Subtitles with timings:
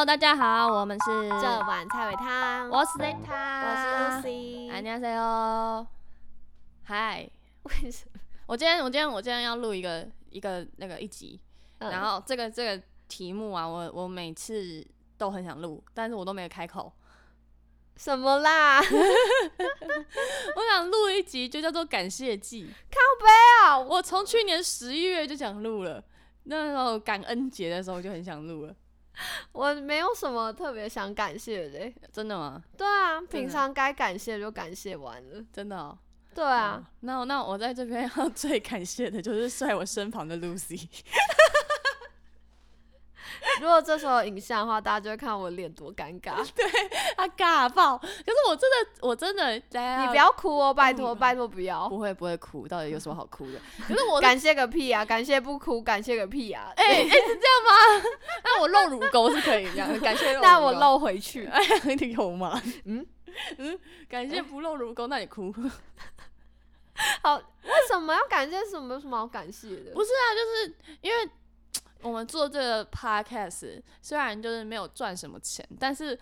[0.00, 3.20] Hello，大家好，我们是这碗菜尾汤，我是 Zeta，
[3.62, 4.72] 我是 Lucy。
[4.72, 5.86] 안녕하세요。
[6.82, 7.28] 嗨，
[7.62, 8.20] 为什么？
[8.46, 11.38] 我今天我今天我今天要录一个一个那个一集，
[11.78, 14.84] 嗯然后这个这个题目啊，我我每次
[15.18, 16.90] 都很想录，但是我都没有开口。
[17.96, 18.80] 什么啦？
[18.80, 26.02] 我 想录一集就叫做感谢季，哎呀，我我从去年十一月就想录了，
[26.44, 28.74] 那时候感恩节的时候就很想录了，
[29.51, 31.95] 我没有什么特别想感谢的欸。
[32.11, 32.61] 真的吗？
[32.77, 35.43] 对啊，平常该感谢就感谢完了。
[35.51, 35.97] 真的哦。
[36.33, 40.87] 对啊哦，那我那我在这边要 最感谢的就是在我身旁的 Lucy。
[43.61, 46.35] 如果这时候有影像的话，大家就会看我脸多尴尬。
[46.55, 46.65] 对
[47.15, 51.87] 他尬爆，可是我真的我真的你不要哭哦，拜托拜托不要。
[51.87, 53.59] 不会不会哭，到底有什么好哭的？
[53.87, 55.05] 可是我感谢个屁啊！
[55.05, 56.71] 感谢不哭，感谢个屁啊！
[56.75, 57.29] 哎哎、是这样
[57.67, 58.09] 吗？
[58.43, 60.33] 那我露乳沟是可以这样，感谢。
[60.39, 61.45] 那我露回去。
[61.45, 61.61] 哎，
[61.99, 62.59] 你有吗？
[62.85, 63.05] 嗯
[63.57, 63.79] 嗯，
[64.09, 65.53] 感谢不露乳沟，那你哭？
[67.23, 68.93] 好，为什么要感谢什么？
[68.93, 69.91] 有什么好感谢的？
[69.93, 71.29] 不是啊，就是因为
[72.03, 76.17] 我们做这个 podcast，虽然就是没有赚什么钱，但是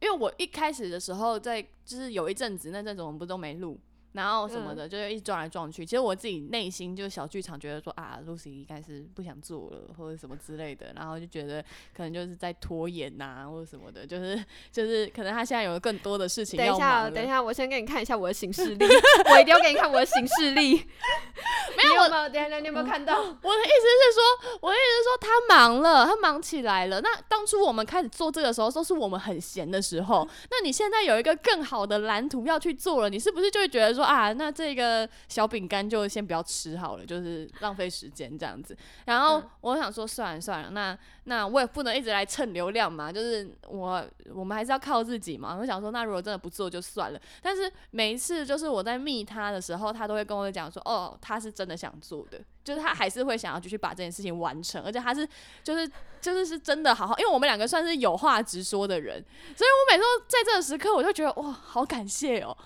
[0.00, 3.78] 因为我一开始的时候在就是有一阵子那阵子我们不都没录。
[4.12, 5.84] 然后什么的，就是一直撞来撞去。
[5.86, 10.92] 其实我自己内心就是小剧场，觉得说啊，Lucy 应该是不想做了，或者什么之类的。
[10.96, 11.62] 然后就觉得
[11.96, 17.08] 可能就是在拖延呐、或者什么的，就是就是可能他现在有更多的事情等一下。
[17.08, 18.84] 等一下，我先给你看一下我的行事历，
[19.32, 20.74] 我一定要给你看我的行事历。
[20.74, 22.28] 没有，有没有？
[22.28, 23.16] 等一下，你有没有看到？
[23.20, 27.00] 我的意思是说，我的意思是说，他忙了，他忙起来了。
[27.00, 30.28] 那当初我们开始做这个时候，都是我们很闲的时候。
[30.50, 38.76] 那你现在有一个更好的蓝图要去做了，你是不是就会觉得说啊，那这个小饼干就先不要吃好了，就是浪费时间这样子。
[39.06, 45.56] 然后嗯我想说，算了算了，那那我也不能一直来蹭流量嘛，就是我我们还是要靠自己嘛。
[45.60, 47.20] 我想说，那如果真的不做就算了。
[47.42, 55.26] 但是每一次就是我在密他的时候，他都会跟我讲说，哦，他是真的想做的，就是他还是会想要继续把这件事情完成，而且他是
[55.62, 55.88] 就是
[56.20, 59.24] 就是是真的好好，因为我们两个算是有话直说的人，
[59.56, 62.56] 所以我每次都在这个时刻，我就觉得哇，好感谢哦。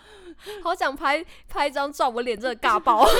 [0.62, 3.04] 好想拍拍一张照，我脸真的尬爆。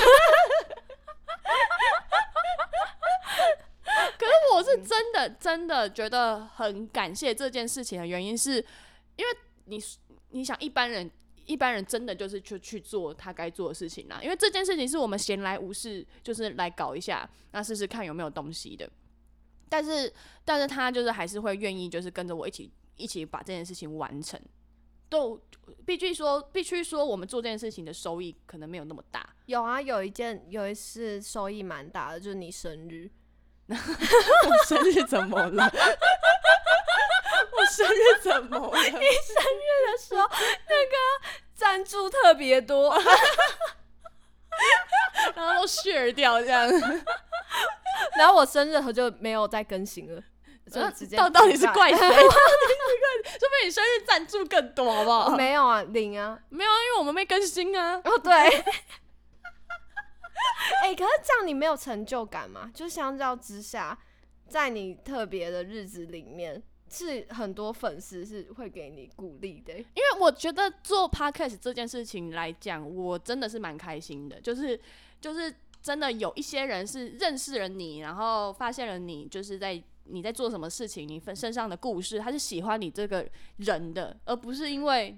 [4.17, 8.53] 可是我是真的真的觉得很感谢这件事情的原因是，
[9.15, 9.81] 因为你
[10.29, 11.09] 你想一般人
[11.45, 18.89] 一般人真的就是去去做他该做的事情啦，因为这件事情是我们闲来无事就是来搞一下，那试试看有没有东西的。
[19.69, 20.11] 但是
[20.43, 24.39] 但是他就是还是会愿意就是跟着我一起一起把这件事情完成。
[25.09, 25.39] 都
[25.85, 33.09] 必须说必须说我们做这件事情的收益可能没有那么大，有啊，有一件有一次收益蛮大的，就是你生日。
[33.67, 33.75] 我
[34.65, 35.71] 生日怎么了？
[37.57, 38.77] 我生日怎么了？
[38.77, 38.99] 你生日
[39.91, 40.95] 的时候，那个
[41.55, 42.93] 赞助特别多，
[45.35, 46.69] 然后都 share 掉这样，
[48.17, 50.21] 然后我生日的时候就没有再更新了，
[50.71, 51.97] 就直接到到底是怪谁？
[51.99, 55.35] 说不定你生日赞助更多，好不好？
[55.35, 58.01] 没有啊，零啊，没有啊，因为我们没更新啊。
[58.03, 58.33] 哦对。
[60.81, 62.71] 哎、可是这样你没有成就感嘛？
[62.73, 63.97] 就相较之下，
[64.47, 74.79] 在你特别的日子里面，是很多粉丝是会给你鼓励的欸、因为我觉得做 podcast 这件事情来讲，我真的是蛮开心的，就是
[75.21, 83.27] 就是真的有一些人是认识了你，然后发现了你就是在你在做什么事情，你分身上的故事，他是喜欢你这个
[83.57, 85.17] 人的，而不是因为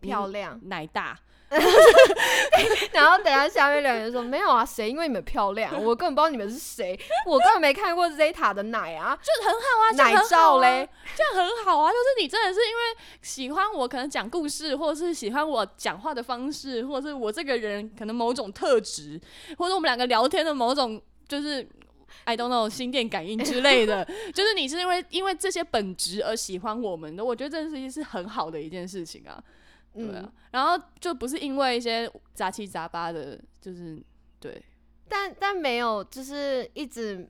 [0.00, 0.60] 漂亮。
[0.64, 1.18] 奶大。
[2.92, 11.90] 然后等下下面留言说没有啊，谁因为你们漂亮，我根本不知道你们是谁，我根本没看过 Zeta 的奶啊，就是很好啊，奶照嘞，这样很好啊。
[11.90, 12.80] 就是你真的是因为
[13.20, 19.20] 喜欢我，可能讲故事，或者是喜欢我讲话的方式，或者是我这个人可能某种特质，
[19.58, 20.98] 或者我们两个聊天的某种
[21.28, 21.68] 就是
[22.24, 24.04] I don't know 心电感应之类的，
[24.34, 29.42] 就是你是因为因为这些本质而喜欢我们的，我觉得这件事情是很好的一件事情啊。
[29.94, 34.02] 对啊，嗯，然后就不是因为一些杂七杂八的，就是
[34.40, 34.62] 对。
[35.08, 37.28] 但但没有就是一直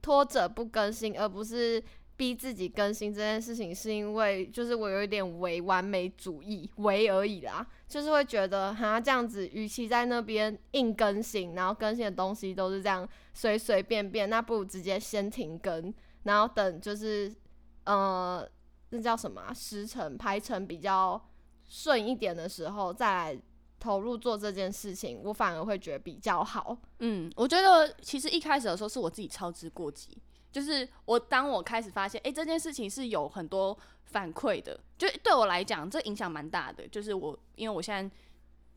[0.00, 1.82] 拖着不更新，而不是
[2.16, 17.34] 逼自己更新这件事情，是因为就是我有一点伪完美主义，伪而已啦，就是会觉得哈这样子，与其在那边硬更新，然后更新的东西都是这样随随便便，那不如直接先停更，然后等就是
[17.84, 18.48] 呃
[18.90, 21.20] 那叫什么啊、时程排程比较
[21.66, 23.42] 顺一点的时候再来
[23.80, 26.78] 投入做这件事情，我反而会觉得比较好。
[27.00, 30.16] 嗯，我觉得其实一开始的时候是我自己操之过急，
[30.54, 36.86] 就是我当我开始发现，哎、这件事情是有很多反馈的，就对我来讲，这影响蛮大的。
[36.86, 38.14] 就是我因为我现在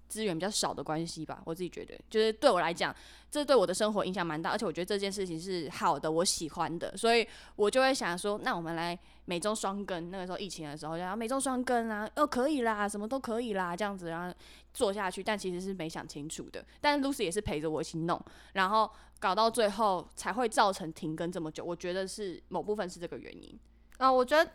[0.07, 2.95] 资源比较少的关系吧，我自己觉得，就是对我来讲，
[3.29, 10.09] 这对我的生活影响蛮大，而且我觉得这件事情是好的，我喜欢的，所以我就会想说，那我们来每周双更。
[10.09, 14.35] 那个时候疫情的时候，然后每周双更啊，哦可以啦，什么都可以啦，这样子，然后
[14.73, 16.65] 做下去，但其实是没想清楚的。
[16.79, 18.19] 但 Lucy 也是陪着我一起弄，
[18.53, 18.89] 然后
[19.19, 21.63] 搞到最后才会造成停更这么久。
[21.63, 23.59] 我觉得是某部分是这个原因。
[23.97, 24.51] 啊、我觉得，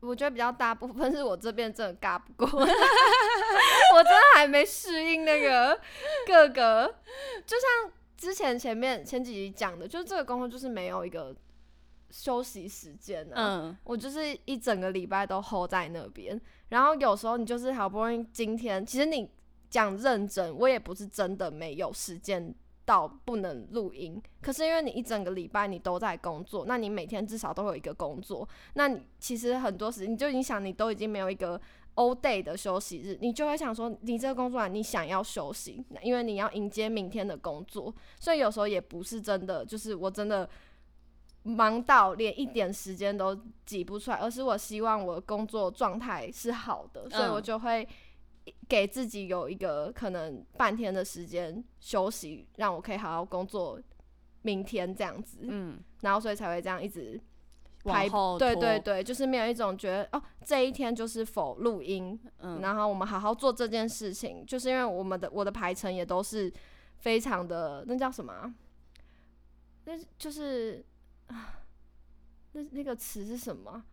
[0.00, 2.66] 我觉得比较大部分是我这边真的尬不过， 我
[4.02, 5.78] 真的还没适应那个
[6.26, 6.94] 各个，
[7.46, 11.34] 就像之前前面前几集讲的，就是这个工作就是没有一个
[12.10, 13.34] 休息时间啊。
[13.36, 19.30] 嗯，我就是一整个礼拜都 hold 在那边，然后有时候你就是好不容易今天，其实你
[19.68, 22.54] 讲认真，我也不是真的没有时间
[22.86, 31.60] 到不能录音，可是因为你一整个礼拜你都在工作，那你每天至少都有一个工作，那你其实很多时你就已经想你都已经没有一个
[31.96, 40.48] all day 的休息日，你就会想说你这个工作啊，你想要休息，因为你要迎接明天的工作，所以有时候也不是真的，就是我真的。
[41.48, 47.86] 忙到连一点时间都挤不出来，而是我希望我的工作状态是好的，所以我嗯就会
[48.68, 53.80] 给自己有一个可能半天的时间休息，让我可以好好工作，
[54.42, 57.20] 明天这样子，嗯，然后所以才会这样一直
[57.84, 66.52] 排后对对，对，就是没有一种觉得哦，这一天就是否录音，嗯，然后我们好好做这件事情，就是因为我们的我的排程也都是
[66.98, 68.54] 非常的那叫什么啊、
[69.84, 70.84] 那就是
[71.28, 71.60] 啊，
[72.52, 73.84] 那那个词是什么啊？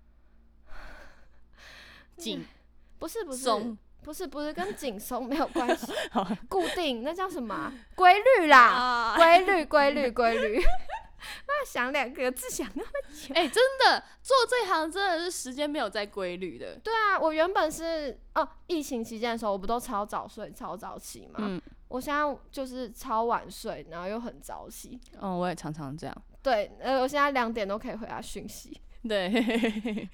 [2.17, 2.44] 紧。
[2.99, 3.39] 不是不是。
[3.39, 10.61] 松不是不是跟紧松没有关系 好，固定那叫什么啊规律啦，啊，规律规律规律。
[11.47, 13.33] 那 想两个字想那么久。
[13.33, 16.77] 哎、真的做这行真的是时间没有在规律的。
[16.83, 21.39] 对啊，我原本是哦，疫情期间的时候，我不都超早睡、超早起嘛。
[21.39, 24.99] 嗯，我现在就是超晚睡，然后又很早起。
[25.17, 26.15] 哦，我也常常这样。
[26.41, 28.77] 对，呃，我现在两点都可以回他讯息，
[29.07, 29.29] 对，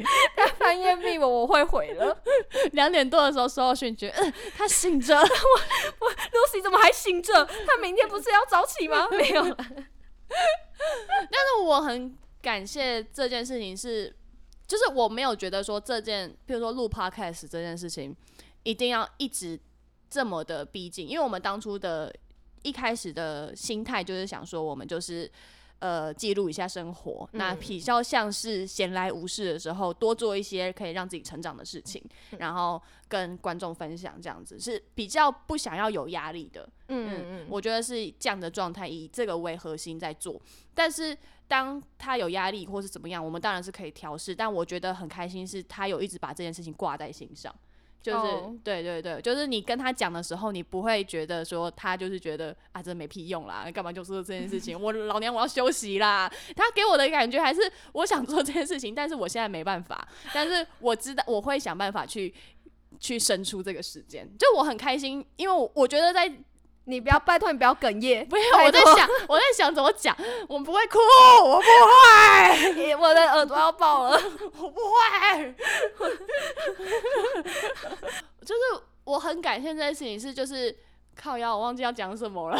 [0.69, 2.16] 半夜密我我会毁了。
[2.74, 5.18] 两点多的时候收到讯息，嗯，他醒着。
[5.18, 7.44] 我我 Lucy 怎么还醒着？
[7.66, 9.07] 他明天不是要早起吗？
[9.12, 9.44] 没有。
[9.45, 9.68] 但
[11.31, 14.16] 是我很感谢这件事情是，
[14.68, 18.16] 就是我没有觉得说这件，比如说录 podcast 这件事情，
[18.63, 19.60] 一定要一直
[20.07, 22.13] 这么的逼近，因为我们当初的
[22.62, 25.31] 一开始的心态就是想说，我们就是。
[25.80, 32.04] 呃，记录一下生活，那嗯比较像是闲来无事的时候，多做一些可以让自己成长的事情，
[32.38, 36.68] 然后跟观众分享，这样子是比较不想要有压力的。
[36.90, 40.42] 嗯嗯，我觉得是这样的状态，以这个为核心在做。
[40.74, 41.18] 但是
[41.48, 44.36] 当他有压力或是怎么样，我们当然是可以调试。
[44.36, 47.56] 但我觉得很开心，是他有一直把这件事情挂在心上。
[48.01, 54.80] 就是、哦对对对，就是你跟他讲的时候，你不会觉得说他就是觉得啊，这没屁用啦，干嘛就做这件事情？
[54.80, 56.31] 我老娘我要休息啦。
[56.56, 57.60] 他给我的感觉还是
[57.94, 60.07] 我想做这件事情，但是我现在没办法。
[60.34, 62.34] 但是我知道我会想办法去
[63.00, 66.31] 去生出这个时间，就我很开心，因为我我觉得在
[66.89, 70.16] 你不要拜托你不要哽咽，不要，我在想，我在想怎么讲，
[70.47, 70.97] 我不会哭，
[71.44, 74.19] 我不会，我的耳朵要爆了。
[74.57, 75.56] 我不会。
[78.44, 78.61] 就是
[79.04, 80.75] 我很感谢这件事情，是就是
[81.16, 82.57] 靠腰，我忘记要讲什么了。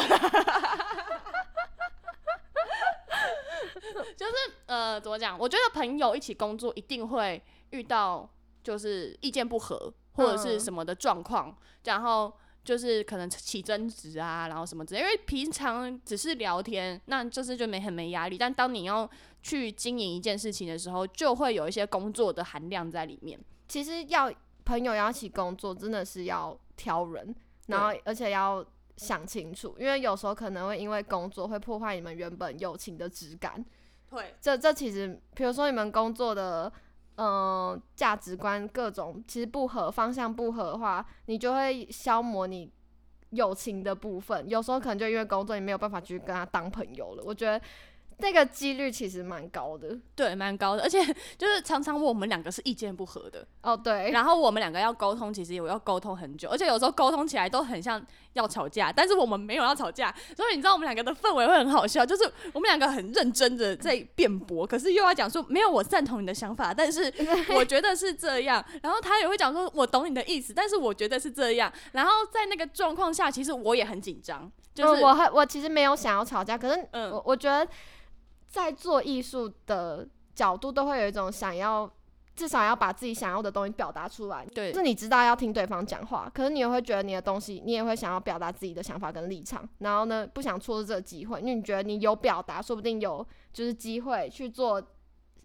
[4.16, 4.32] 就是
[4.66, 5.36] 呃，怎么讲？
[5.36, 8.28] 我觉得朋友一起工作一定会遇到
[8.62, 12.32] 就是意见不合或者是嗯什么的状况，然后
[12.64, 15.00] 就是可能起争执啊，然后什么之类。
[15.00, 18.36] 因为平常只是聊天，那就是就没很没压力。
[18.38, 19.08] 但当你要
[19.42, 23.38] 去经营一件事情的时候，就会有一些工作的含量在里面。
[23.68, 24.32] 其实要
[24.64, 27.34] 朋友要一起工作，真的是要挑人，
[27.66, 28.64] 然后而且要
[28.96, 33.64] 想清楚，因为有时候可能会因为工作会破坏你们原本友情的质感。
[34.10, 36.70] 会，这这其实，比如说你们工作的
[37.16, 42.70] 嗯价值观各种其实不合，方向不合的话，你就会消磨你
[43.30, 44.48] 友情的部分。
[44.48, 47.22] 有时候可能就因为工作，你没有办法去跟他当朋友了。
[47.24, 47.60] 我觉得
[48.18, 49.98] 那个几率其实蛮高的。
[50.14, 51.02] 对，蛮高的，而且
[51.38, 58.02] 就是常常我们两个是意见不合的，哦，对，然后我们两个要沟通，其实也要沟通很久，而且有时候沟通起来都很像
[58.34, 67.12] 要吵架，但是我们没有要吵架，所以你知道我们两个的氛围会很好笑，就是我们两个很认真的在辩驳，可是又要讲说没有我赞同你的想法， 但是
[67.54, 77.66] 我觉得是这样，然后他也会讲说我懂你的意思，但是我觉得是这样，然后在那个状况下，其实我也很紧张，就是、嗯、我很我其实没有想要吵架，可是嗯我我觉得
[78.48, 81.90] 在做艺术的角度，都会有一种想要。
[82.40, 84.46] 至少要把自己想要的东西表达出来。
[84.54, 89.68] 对，是你知道要听对方讲话，可是你也会觉得你的东西，你也会想要表达自己的想法跟立场。
[89.80, 94.82] 然后呢，不想错过这个机会，因为你觉得你有表达，说不定有就是机会去做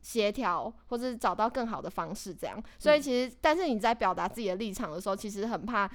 [0.01, 2.63] 协调，或者是找到更好的方式这样。
[2.79, 5.91] 所以其实，但是你在表达自己的立场的时候，其实很怕。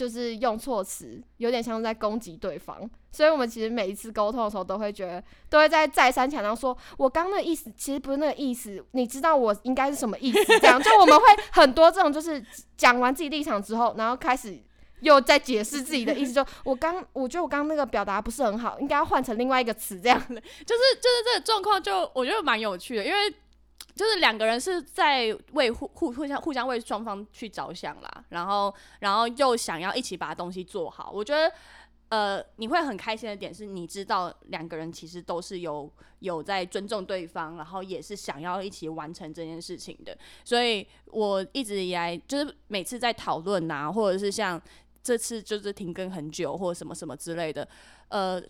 [0.00, 10.42] 就是用措辞，有点像在攻击对方，所以我们其实每一次沟通的时候，都会觉得，都会在再三强调说，我刚的意思其实不是那个意思，你知道我应该是什么意思？
[10.58, 12.42] 这样，就我们会很多这种，就是
[12.78, 14.58] 讲完自己立场之后，然后开始
[15.02, 23.18] 又在解释自己的意思，就 我刚，我觉得我刚那个表达不是很好，应该要换成另外一个词，这样的， 就是就是这个状况，就我觉得蛮有趣的，因为。
[23.94, 31.10] 就是两个人是在为互互互相互相为双方去着想啦，然后然后又想要一起把东西做好。
[31.12, 31.52] 我觉得，
[32.08, 40.16] 呃，你会很开心的点是，你知道两个人其实都是有有在尊重对方，然后也是想要一起完成这件事情的。
[40.44, 44.60] 所以我一直以来就是每次在讨论啊，或者是像
[45.02, 47.68] 这次就是停更很久或者什么什么之类的，
[48.08, 48.40] 呃，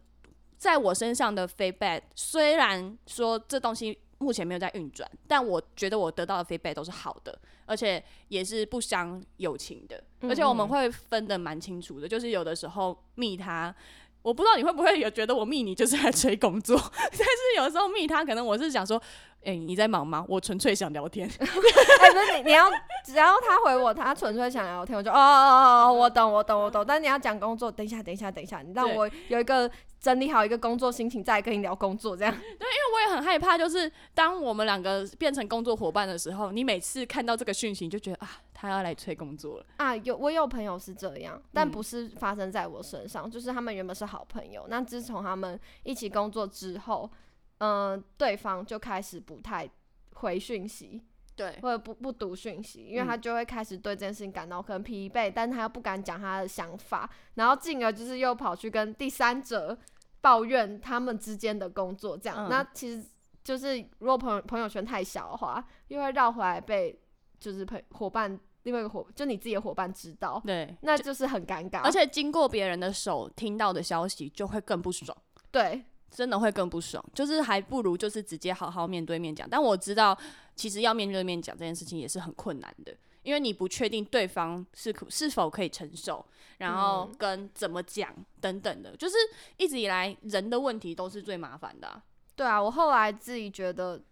[0.58, 3.98] 在我身上的 feedback 虽然说这东西。
[4.20, 13.74] 目前没有在运转，但我觉得我得到的 feedback 都是好的，而且也是不伤友情的，而且我们会分的蛮清楚的，就是有的时候密他，
[14.22, 19.00] 我不知道你会不会有觉得我密你就是在催工作， 但是有时候密他，可能我是想说，
[19.44, 20.24] 哎，你在忙吗？
[20.28, 21.28] 我纯粹想聊天。
[21.38, 22.70] 哎，不是你，你要
[23.04, 26.84] 只要他回我，他纯粹想聊天，我就哦哦哦哦， 我懂，我懂，我懂。
[26.86, 29.70] 但你要讲工作，等一下，等一下，等一下，你让我有一个。
[30.00, 32.32] 整理好一个工作心情，再跟你聊工作，这样。
[32.32, 39.96] 对，因为我也很害怕，就是当我们两个变成工作伙伴的时候，你每次看到这个讯息，就觉得啊，他要来催工作了啊。
[39.96, 47.10] 有我有朋友是这样，但不是发生在我身上，就是他们原本是好朋友，那自从他们一起工作之后，
[47.58, 49.68] 嗯，对方就开始不太
[50.14, 51.02] 回讯息。
[51.36, 59.78] 对，或者不不读讯息，因为他就会开始对这件事情感到很疲惫，但他又不敢讲他的想法，然后进而就是又跑去跟第三者
[60.20, 63.02] 抱怨他们之间的工作，这样，那其实
[63.42, 67.00] 就是如果朋友朋友圈太小的话，又会绕回来被
[67.38, 75.16] 就是朋伙伴另外一个伙就你自己的伙伴知道，对，那就是很尴尬，而且经过别人的手听到的消息就会更不爽，
[75.50, 75.84] 对。
[76.12, 79.48] 真的会更不爽，就是还不如就是直接好好面对面讲。
[79.48, 80.18] 但我知道，
[80.56, 86.26] 其实要面对面讲这件事情也是很困难的，因为你不确定对方是是否可以承受，
[86.58, 89.14] 然后跟怎么讲等等的，就是
[89.56, 92.02] 一直以来人的问题都是最麻烦的。
[92.34, 94.02] 对啊，我后来自己觉得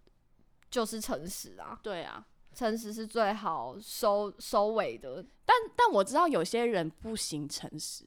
[0.71, 2.25] 就是诚实啊，对啊，
[2.59, 5.25] 诚实是最好收收尾的。
[5.45, 8.03] 但但我知道有些人不行诚实，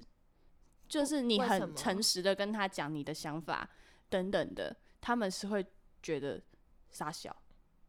[0.87, 3.67] 就是你很诚实的跟他讲你的想法。
[4.11, 5.67] 等等的，他们是会
[6.03, 6.39] 觉得
[6.91, 7.35] 傻笑，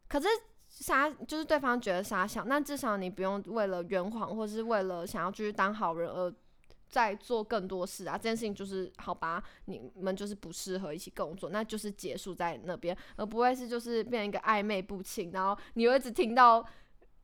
[0.08, 0.28] 可是
[0.70, 6.34] 傻就是对方觉得傻笑，那至少你不用为了圆谎，或是为了想要继续当好人而
[6.94, 8.16] 再做更多事啊。
[8.16, 16.64] 这件事情就是好吧，你们就是不适合一起工作，那就是结束在那边，而不会是就是变成一个暧昧不清，然后你又一直听到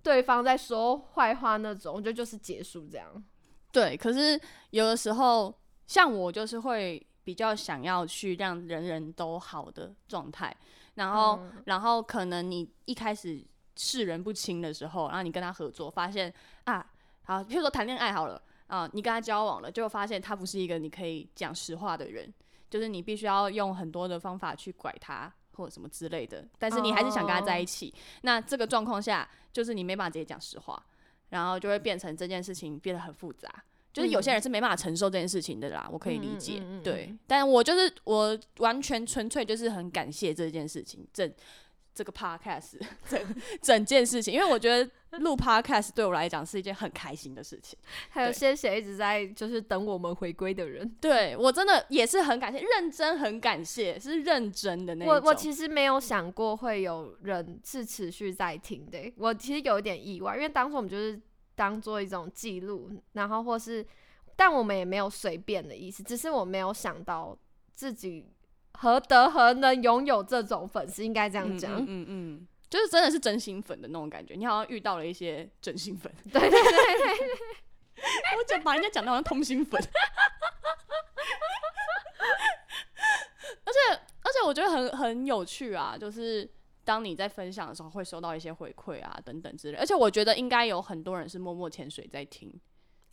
[0.01, 3.23] 对方在说坏话那种，我觉得就是结束这样。
[3.71, 5.53] 对，可是有的时候
[5.85, 7.05] 像我就是会。
[7.21, 10.55] 比较想要去让人人都好的状态，
[10.95, 13.45] 然后，然后可能你一开始
[13.75, 16.33] 视人不清的时候，然后你跟他合作，发现
[16.63, 16.83] 啊，
[17.25, 22.33] 好，比如说谈恋爱好了啊，你跟他交往了，就发现他不是一个你可以讲实话的人，
[22.69, 30.81] 就是你必须要用很多的方法去拐他或者什么之类的，但是你还是想跟他在一起，那这个状况下，就是你没办法直接讲实话，
[31.29, 33.51] 然后就会变成这件事情变得很复杂。
[33.91, 37.11] 就是有些人是没办法承受这件事情的啦，我可以理解，对。
[37.25, 41.29] 但我就是我完全纯粹就是很感谢这件事情，整
[41.93, 47.77] 这个 podcast 整整件事情，因为我觉得录 podcast 对我来讲是一件很开心的事情。
[48.09, 55.13] 还有谢谢一直在就是等我们回归的人，对我真的也是很感谢，认真很感谢，是认真的那种。
[55.13, 61.19] 我我其实没有想过会有人是持续在听的，我其实有一点意外，因为当初我们就是。
[61.59, 63.85] 当做一种记录，然后或是，
[64.37, 67.37] 但我们也没有随便的意思，只是我没有想到
[67.73, 68.25] 自己
[68.81, 76.77] 何德何能拥有这种粉丝，应该这样讲，嗯嗯，就是真的是真心粉的那种感觉，你好像遇到了一些真心粉， 对对对对，
[78.37, 79.79] 我讲把人家讲的好像通心粉，
[83.65, 83.79] 而且
[84.23, 86.49] 而且我觉得很很有趣啊，就是。
[86.85, 89.77] 当你在分享的时候，会收到一些回馈啊，等等之类。
[89.77, 92.51] 而且我觉得应该有很多人是默默潜水在听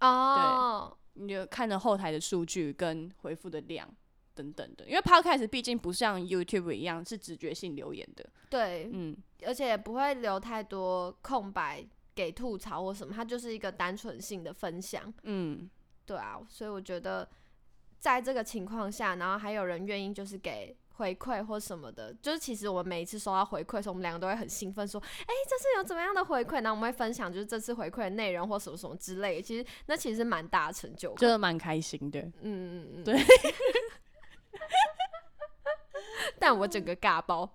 [0.01, 0.97] 哦。
[1.13, 3.87] 对，你就看着后台的数据跟回复的量，
[4.37, 4.87] 等等的。
[4.87, 15.13] 因为 Podcast 毕竟不像 YouTube 一样是直觉性留言的，对，嗯，而且也不会留太多空白给吐槽或什么，它就是一个单纯性的分享。
[15.25, 15.69] 嗯，
[16.05, 17.29] 对啊，所以我觉得
[17.99, 29.43] 在这个情况下，然后还有人愿意就是给回馈或什么的，就是其实我们每一次收到回馈的时候，我们两个都会很兴奋，说：“哎、这次有怎么样的回馈？”然后我们会分享就是这次回馈的内容或什么什么之类的。
[29.43, 31.17] 其实那其实蛮大的成就感。
[31.19, 32.21] 就是蛮开心的。
[32.21, 33.15] 嗯嗯嗯，对。
[36.39, 37.49] 但我整个尬爆，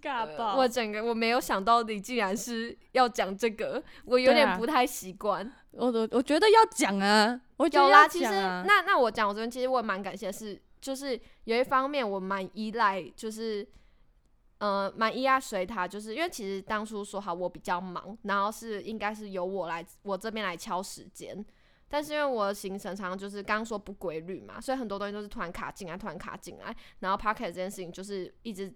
[0.00, 5.50] 尬呃我整个我没有想到你竟然是要讲这个，我有点不太习惯。
[5.70, 8.30] 我我我觉得要讲啊，我觉有啦，得其实。
[8.30, 13.66] 那那我讲我这边，其实我也蛮感谢的是，就是有一方面我蛮依赖，就是
[14.58, 21.44] 呃蛮依赖随他，就是因为其实当初说好我比较忙，然后是应该是由我来我这边来敲时间。
[21.88, 26.74] 但是因为我的行程常常就是刚刚说不规律嘛，所以很多东西都是突然卡进来，突然卡进来。
[26.98, 28.74] 然后 p o c k e t 这件事情就是一直，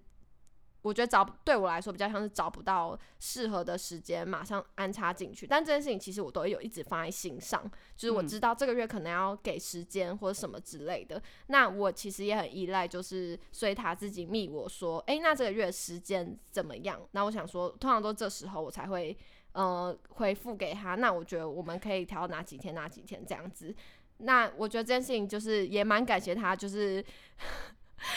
[0.83, 5.47] 我觉得找对我来说比较像是找不到适合的时间马上安插进去。
[5.47, 7.62] 但这件事情其实我都有一直放在心上，
[7.97, 11.21] 就是我嗯知道这个月可能要给时间或者什么之类的。
[11.49, 17.00] 那我其实也很依赖，就是所以他自己密我说，诶，那这个月时间怎么样？
[17.11, 19.14] 那我想说，通常都这时候我才会
[19.52, 20.95] 呃回复给他。
[20.95, 23.75] 那我觉得我们可以调哪几天哪几天这样子。
[24.19, 27.04] 那我觉得这件事情就是也蛮感谢他，就是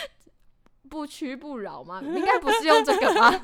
[0.90, 3.32] 不屈不挠嘛，应该不是用这个吧？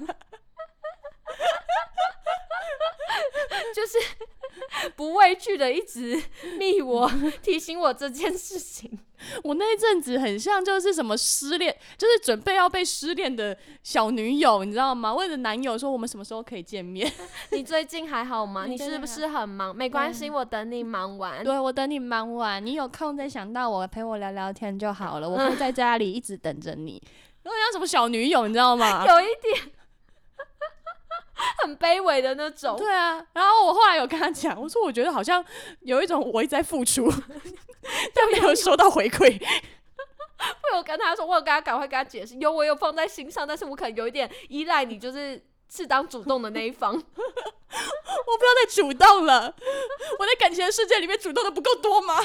[3.75, 6.21] 就是不畏惧的一直
[6.57, 7.09] 密我，
[7.41, 8.99] 提醒我这件事情。
[9.43, 15.13] 我那一阵子很像就是什么失恋，就是准备要被失恋的小女友，你知道吗？
[15.13, 17.11] 问着男友说我们什么时候可以见面？
[17.51, 18.65] 你最近还好吗？
[18.65, 19.75] 你是不是很忙？
[19.75, 21.43] 没关系，我等你忙完。
[21.43, 25.29] 对我等你忙完，你有空再想到我，陪我聊聊天就好了。
[25.29, 27.01] 我会在家里一直等着你。
[27.43, 29.05] 我像什么小女友，你知道吗？
[29.05, 29.71] 有一点
[31.63, 32.77] 很卑微的那种。
[32.77, 35.43] 对啊，然后我后来有跟他讲，我说我觉得好像
[35.81, 37.11] 有一种我一直在付出，
[38.13, 39.41] 但没有收到回馈。
[40.71, 46.93] 我有跟他说，我有跟他赶快跟他解释，有我有放在心上，但是我可能有一点依赖你，就是适当主动的那一方。
[46.93, 49.53] 我不要再主动了，
[50.17, 52.15] 我在感情的世界里面主动的不够多吗？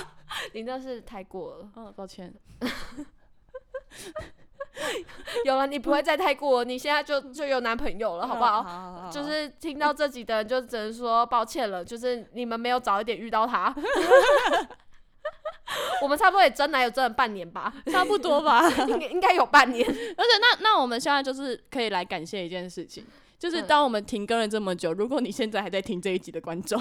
[0.52, 2.32] 你那是太过了，嗯，抱歉。
[5.44, 8.62] 有了，你不会再太过了，你现在就就有男朋友了，好不好？
[8.62, 13.74] 好就是听到这集的人就只能说抱歉了，就是你们没有早一点遇到他。
[16.02, 18.68] 我们差不多也真男友真了半年吧，差不多吧。
[18.86, 19.86] 应该应该有半年。
[19.88, 23.04] 而且那那我们现在就是可以来感谢一件事情，
[23.38, 26.80] 就是嗯当我们停更了这么久，如果你现在还在听这一集的观众，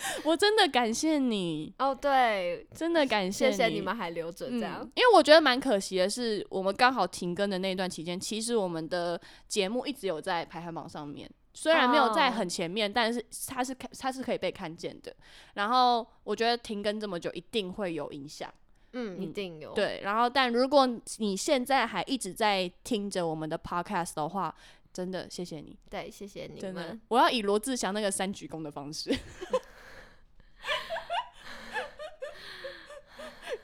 [0.24, 3.56] 我真的感谢你，哦，对，真的感谢你。
[3.56, 4.78] 谢你们还留着这样。
[4.80, 15.14] 嗯，因为我觉得蛮可惜的是，我们刚好停更的那段期间，其实我们的节目一直有在排行榜上面，虽然没有在哦很前面，但是它是看它是可以被看见的。
[15.54, 18.52] 然后我觉得停更这么久，一定会有影响。
[18.92, 19.74] 嗯，一嗯定有。
[19.74, 24.54] 对，然后但如果你现在还一直在听着我们的 podcast 的话，
[24.90, 29.14] 真的谢谢你，对，谢谢你真的们。，我要以罗志祥那个三鞠躬的方式，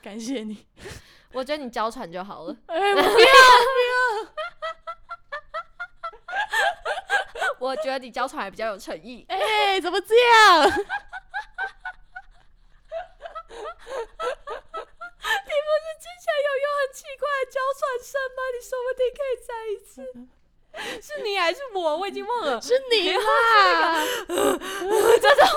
[0.05, 0.67] 感谢你。
[1.33, 2.55] 我觉得你娇喘就好了。
[2.69, 3.27] 哎、不要，
[7.57, 9.25] 我觉得你娇喘还比较有诚意。
[9.27, 10.63] 哎、怎么这样？
[10.67, 10.77] 你不
[15.81, 18.39] 是之前有用很奇怪的娇喘声吗？
[18.53, 20.05] 你说不定可以再一次。
[21.01, 21.97] 是你还是我？
[21.97, 22.61] 我已经忘了。
[22.61, 24.03] 是你啦！
[24.27, 25.47] 这种，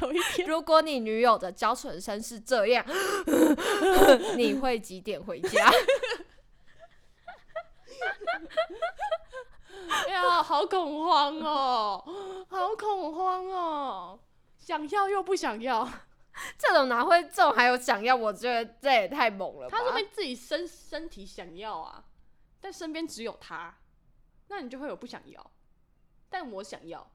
[0.00, 2.84] 有一天， 如果你女友的娇喘声是这样，
[4.36, 5.70] 你会几点回家？
[9.88, 12.02] 哎呀，好恐慌哦，
[12.48, 14.18] 好恐慌哦，
[14.58, 15.88] 想要又不想要，
[16.58, 17.22] 这种哪会？
[17.24, 18.14] 这种还有想要？
[18.14, 19.76] 我觉得这也太猛了吧！
[19.78, 22.04] 他说明自己身身体想要啊，
[22.60, 23.78] 但身边只有他，
[24.48, 25.50] 那你就会有不想要，
[26.28, 27.10] 但我想要。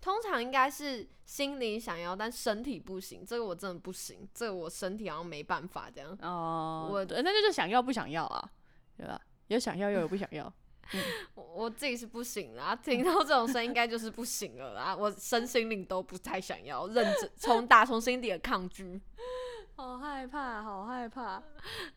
[0.00, 3.24] 通常应该是心里想要，但身体不行。
[3.24, 6.16] 这个我真的不行，这个我身体好像没办法这样。
[6.22, 8.50] 哦、我对那就是想要不想要啊，
[8.96, 9.20] 对吧？
[9.48, 10.52] 有想要又有不想要，
[11.34, 14.94] 我我自己是不行啦，听到这种声应该就是不行了啦。
[14.98, 19.00] 我身心灵都不太想要，认真从打从心底的抗拒。
[19.74, 21.42] 好害怕，好害怕。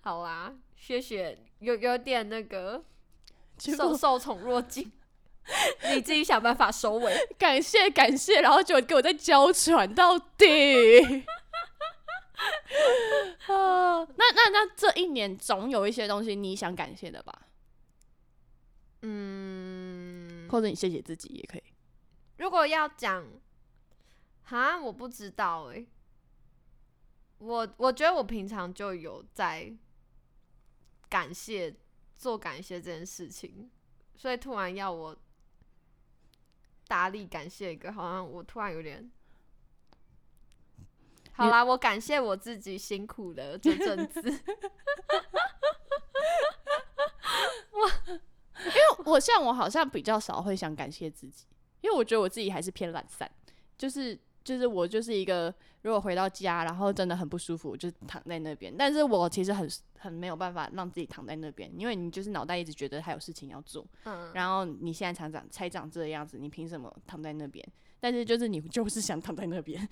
[0.01, 2.83] 好啦，谢谢，有有点那个
[3.57, 4.91] 受受宠若惊，
[5.93, 7.13] 你自己想办法收尾。
[7.37, 11.25] 感谢感谢，然后就给我在娇喘到底。
[13.47, 14.07] 啊
[14.95, 17.47] 一年总有一些东西你想感谢的吧？
[19.03, 21.63] 嗯，或者你谢谢自己也可以。
[22.37, 23.25] 如果要讲，
[24.43, 25.87] 哈，我不知道诶、
[27.37, 29.71] 我我觉得我平常就有在
[31.09, 31.75] 感谢
[32.15, 33.69] 做感谢这件事情，
[34.15, 35.15] 所以突然要我
[36.91, 39.09] 大力感谢一个，好像我突然有点。
[41.31, 44.19] 好啦，我感谢我自己辛苦了这阵子。
[49.05, 51.45] 我像我好像比较少会想感谢自己，
[51.79, 53.31] 因为我觉得我自己还是偏懒散，
[53.77, 58.73] 就是就是我就是一个如果回到家然后真的很不舒服，我就躺在那边。
[58.77, 67.65] 但是我其实很很没有办法让自己躺在那边，因为你就是脑袋一直觉得还有事情要做，嗯，然后你现在才长才长这个样子，你凭什么躺在那边？
[67.99, 69.87] 但是就是你 就是想躺在那边，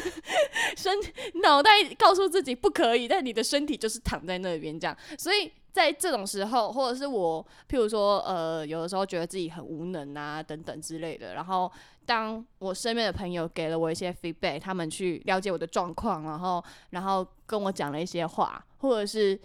[0.76, 0.96] 身
[1.42, 11.70] 脑袋告诉自己不可以，但你的身体就是躺在那边这样，所以在这种时候，或者是我，譬如说，呃，有的时候觉得自己很无能啊，等等之类的，然后
[12.10, 19.40] 当我身边的朋友给了我一些 feedback，他们去了解我的状况，然后然后跟我讲了一些话，或者是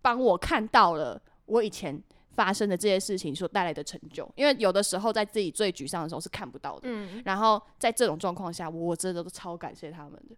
[0.00, 10.34] 帮我看到了我以前发生的这些事情所带来的成就，因为有的时候在自己最沮丧的时候是看不到的，嗯，然后在这种状况下，我真的都超感谢他们的。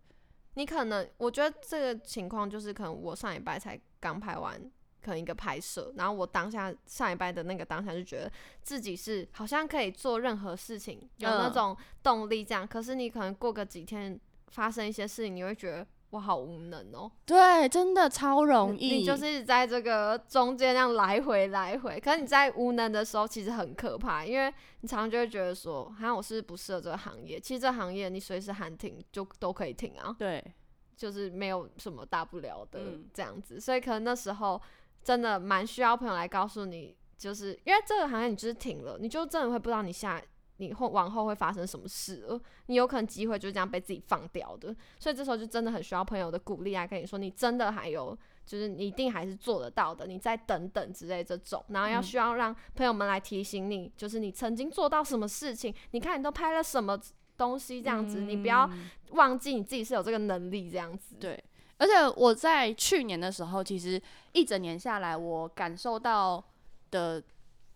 [0.54, 4.60] 你可能，我觉得这个情况就是，可能我上礼拜才刚拍完，
[5.02, 8.30] 可能一个拍摄，然后我当下上礼拜的那个当下就觉得
[8.62, 12.66] 自己是好像可以做任何事情，有那嗯种动力这样。
[12.66, 21.98] 可是你可能过个几天发生一些事情，你会觉得我好无能哦、对，真的超容易，你你就是在这个中间这样来回来回。
[21.98, 27.40] 可是你在无能的时候，其实很可怕，因为你常常就会觉得说，好像我是不是不适合这个行业。
[27.40, 30.14] 其实这行业你随时喊停就都可以停啊。
[30.18, 30.44] 对，
[30.94, 34.60] 就是没有什么大不了的嗯这样子，所以可能那时候
[35.02, 40.22] 真的蛮需要朋友来告诉你，就是因为这个行业你就是停了，你就真的会不知道你下
[40.58, 48.16] 你后往后会发生什么事了，你有可能机会就这样被自己放掉的， 所以这时候就真的很需要朋友的鼓励来跟你说，你真的还有。
[48.44, 57.00] 就是你一定还是做得到的，你再等等之类这种，然后要嗯需要让朋友们来提醒你，就是你曾经做到什么事情，你看你都拍了什么
[57.36, 61.14] 东西这样子，你不要嗯忘记你自己是有这个能力这样子。
[61.20, 61.40] 对，
[61.82, 64.00] 而且我在去年的时候，其实
[64.32, 66.42] 一整年下来，我感受到
[66.92, 67.20] 的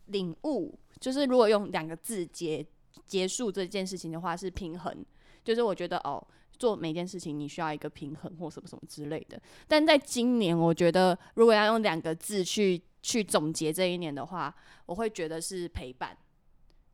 [0.07, 2.64] 领悟，就是如果用两个字结
[3.05, 5.05] 结束这件事情的话，是平衡。
[5.42, 6.25] 就是我觉得哦，
[6.57, 9.42] 做每件事情你需要一个平衡或什么什么之类的。
[9.66, 14.55] 但在今年，我觉得如果要用两个字去去总结这一年的话，
[14.87, 16.16] 我会觉得是陪伴，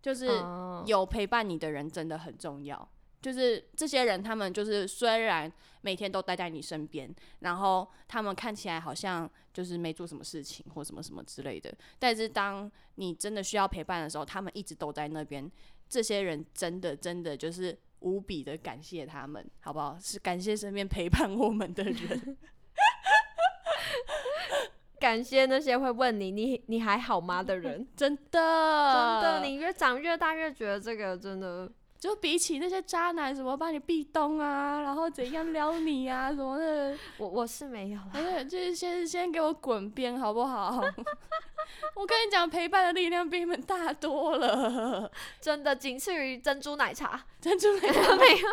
[0.01, 2.89] 就是哦有陪伴你的人真的很重要。
[3.23, 7.09] 就是这些人，他们就是虽然每天都待在你身边，
[7.39, 15.51] 然后他们看起来好像就是没做什么事情或什么什么之类的，但是当你真的需要陪伴的时候，他们一直都在那边。
[15.89, 19.99] 这些人真的真的就是无比的感谢他们，好不好？
[20.01, 22.39] 是感谢身边陪伴我们的人。
[24.99, 31.71] 感谢那些会问你你你还好吗的人， 真的，真的，你越长越大越觉得这个真的，
[32.03, 38.11] 就比起那些渣男什么把你壁咚啊，然后怎样撩你啊什么的， 我我是没有啦。
[38.15, 40.81] 而且就是先先给我滚边好不好？
[41.95, 45.09] 我跟你讲，陪伴的力量比你们大多了。
[45.41, 48.49] 真的仅次于珍珠奶茶，珍珠奶茶没有。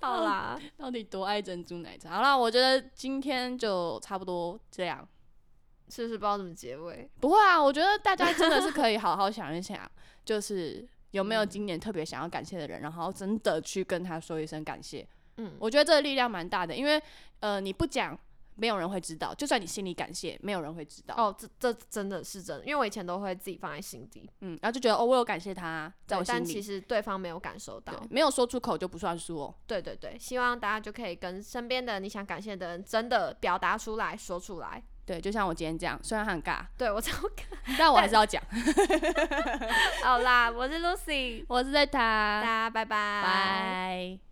[0.00, 2.10] 好啦，到底多爱珍珠奶茶？
[2.10, 5.04] 好啦，我觉得今天就差不多这样。
[5.90, 7.10] 是不是不知道怎么结尾？
[7.20, 9.80] 不会啊，我觉得大家真的是可以好好想一想，
[10.24, 15.06] 就是有没有嗯今年特别想要感谢的人，然后真的去跟他说一声感谢。
[15.38, 17.00] 嗯，我觉得这个力量蛮大的，因为
[17.40, 18.18] 呃，你不讲，
[18.56, 21.14] 没有人会知道；就算你心里感谢，没有人会知道。
[21.16, 26.60] 哦，这这真的是真的，因为我以前都会自己放在心底，嗯，然后就觉得哦，我有感谢他，在我心里但其。
[26.60, 29.54] 实对方没有感受到对。，没有说出口就不算数哦。
[29.68, 34.82] 对对对，希望大家就可以跟身边的你想感谢的人真的表达出来，说出来。
[35.08, 37.44] 对，就像我今天这样，虽然很尬，对我超尬。
[37.78, 38.42] 但我还是要讲。
[40.04, 44.27] 好啦，我是 Lucy，我是在大，家拜拜，拜。